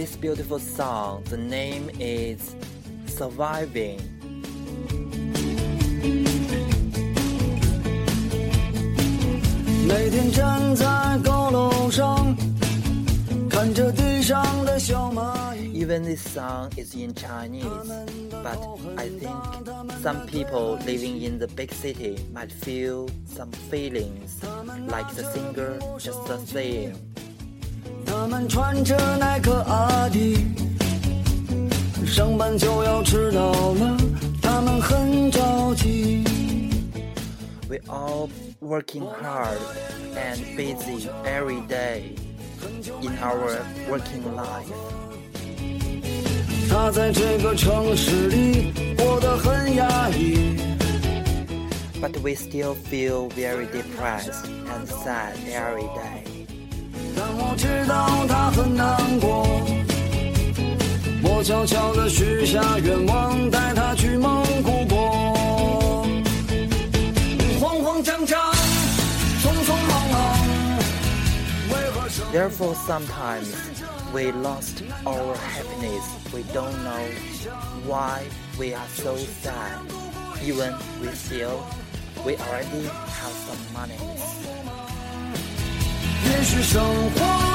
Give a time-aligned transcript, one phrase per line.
[0.00, 1.22] this beautiful song.
[1.30, 2.54] The name is
[3.06, 4.00] Surviving.
[9.88, 12.36] 每天站在高楼上，
[13.48, 15.84] 看着地上的小蚂蚁。
[15.84, 17.64] Even this song is in Chinese,
[18.30, 18.58] but
[18.96, 19.30] I think
[20.02, 24.42] some people living in the big city might feel some feelings
[24.88, 26.94] like the singer just saying.
[28.04, 29.59] 他们穿着耐克阿迪，
[32.20, 33.96] 上班就要迟到了，
[34.42, 36.24] 他们很着急。
[37.68, 38.28] We all
[38.60, 39.58] working hard
[40.14, 42.14] and busy every day
[43.00, 44.72] in our working life.
[46.68, 50.56] 他在这个城市里过得很压抑，
[52.00, 56.46] But we still feel very depressed and sad every day.
[57.16, 59.79] 但我知道他很难过。
[61.43, 66.05] 悄悄地许下愿望，带他去蒙古国。
[67.59, 68.39] 慌慌张张，
[69.41, 70.37] 匆匆忙忙，
[71.69, 73.47] 为何生 Therefore, sometimes
[74.13, 76.05] we lost our happiness.
[76.31, 77.09] We don't know
[77.87, 78.21] why
[78.59, 79.79] we are so sad.
[80.43, 81.63] Even we feel
[82.23, 83.97] we already have some money.
[86.23, 87.50] 也许生活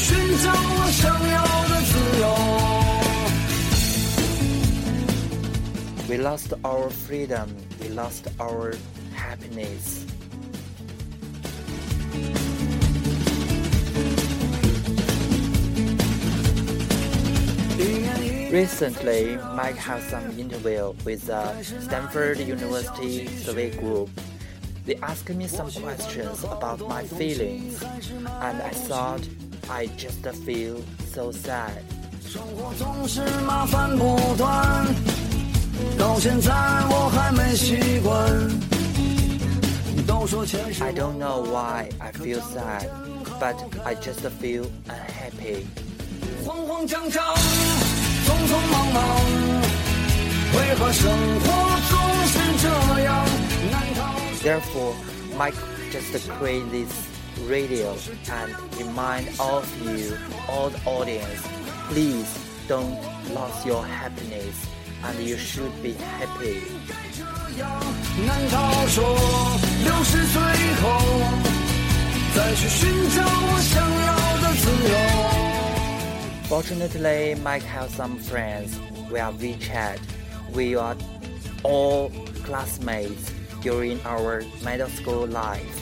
[0.00, 2.24] 寻找我想要的自由？
[6.08, 7.48] We lost our freedom.
[7.80, 8.74] We lost our
[9.14, 10.04] happiness.
[18.52, 24.08] Recently, Mike had some interview with the Stanford University survey group.
[24.86, 29.26] They asked me some questions about my feelings, and I thought
[29.70, 30.76] I just feel
[31.14, 31.82] so sad.
[32.28, 34.86] 生活总是麻烦不断，
[35.98, 38.16] 到现在我还没习惯。
[40.06, 42.88] 都说钱是 I don't know why I feel sad,
[43.40, 45.66] but I just feel unhappy.
[46.44, 47.34] 慌慌张张，
[48.24, 49.02] 匆匆忙忙，
[50.54, 51.10] 为何生
[51.40, 51.46] 活
[51.90, 52.68] 总是这
[53.02, 53.26] 样
[53.70, 54.00] 难逃？
[54.42, 54.94] Therefore,
[55.36, 55.58] Mike
[55.90, 56.92] just create this
[57.46, 57.94] radio
[58.30, 60.16] and remind all of you,
[60.48, 61.46] all the audience,
[61.88, 62.26] please
[62.66, 62.98] don't
[63.34, 64.66] lose your happiness
[65.04, 66.62] and you should be happy.
[68.26, 69.02] 难道说
[69.84, 70.42] 六十岁
[70.82, 70.84] 后
[72.34, 73.74] 再去寻找我想
[74.06, 74.96] 要的自由？
[76.48, 78.78] Fortunately, Mike has some friends
[79.10, 79.98] via WeChat.
[80.54, 80.96] We are
[81.62, 82.10] all
[82.44, 83.32] classmates
[83.62, 85.79] during our middle school life.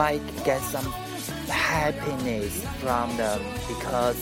[0.00, 0.90] might get some
[1.52, 3.38] happiness from them
[3.68, 4.16] because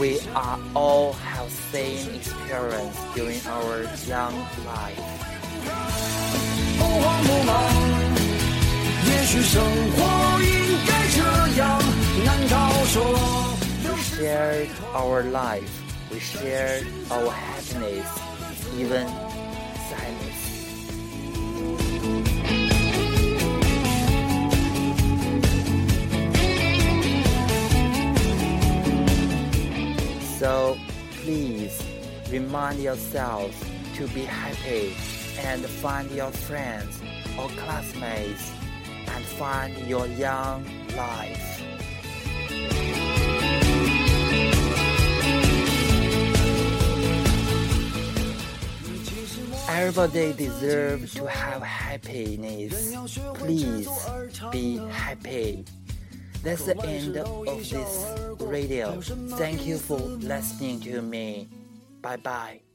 [0.00, 4.34] we are all have same experience during our young
[4.66, 4.98] life.
[6.82, 6.92] 哦
[13.84, 15.72] we share our life,
[16.10, 18.08] we share our happiness,
[18.74, 19.06] even
[19.88, 20.25] sadness.
[30.38, 30.76] So
[31.22, 31.82] please
[32.30, 33.50] remind yourself
[33.96, 34.94] to be happy
[35.38, 37.00] and find your friends
[37.38, 38.52] or classmates
[39.08, 41.62] and find your young life.
[49.70, 52.94] Everybody deserves to have happiness.
[53.34, 53.88] Please
[54.52, 55.64] be happy.
[56.46, 58.06] That's the end of this
[58.38, 59.00] radio.
[59.34, 61.48] Thank you for listening to me.
[62.00, 62.65] Bye bye.